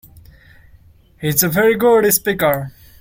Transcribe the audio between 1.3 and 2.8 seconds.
a very good speaker.